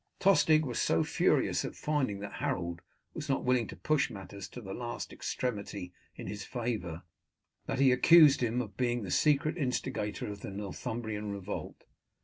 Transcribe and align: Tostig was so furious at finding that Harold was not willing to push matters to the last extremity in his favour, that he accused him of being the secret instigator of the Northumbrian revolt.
Tostig 0.19 0.65
was 0.65 0.81
so 0.81 1.03
furious 1.03 1.63
at 1.63 1.75
finding 1.75 2.21
that 2.21 2.33
Harold 2.41 2.81
was 3.13 3.29
not 3.29 3.45
willing 3.45 3.67
to 3.67 3.75
push 3.75 4.09
matters 4.09 4.47
to 4.47 4.59
the 4.59 4.73
last 4.73 5.13
extremity 5.13 5.93
in 6.15 6.25
his 6.25 6.43
favour, 6.43 7.03
that 7.67 7.77
he 7.77 7.91
accused 7.91 8.41
him 8.41 8.63
of 8.63 8.75
being 8.75 9.03
the 9.03 9.11
secret 9.11 9.59
instigator 9.59 10.27
of 10.31 10.39
the 10.41 10.49
Northumbrian 10.49 11.31
revolt. 11.31 11.85